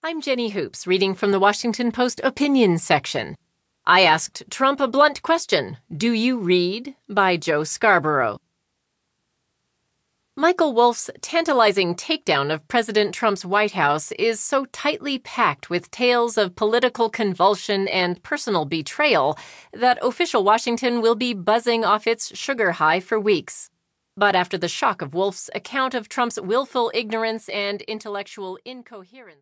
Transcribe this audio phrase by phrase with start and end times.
[0.00, 3.36] I'm Jenny Hoops, reading from the Washington Post opinion section.
[3.84, 6.94] I asked Trump a blunt question Do you read?
[7.08, 8.38] by Joe Scarborough.
[10.36, 16.38] Michael Wolff's tantalizing takedown of President Trump's White House is so tightly packed with tales
[16.38, 19.36] of political convulsion and personal betrayal
[19.72, 23.68] that official Washington will be buzzing off its sugar high for weeks.
[24.16, 29.36] But after the shock of Wolff's account of Trump's willful ignorance and intellectual incoherence,